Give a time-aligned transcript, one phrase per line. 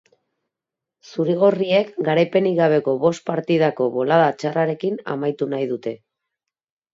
[1.09, 5.95] Zuri-gorriek garaipenik gabeko bost partidako bolada txarrarekin amaitu nahi dute.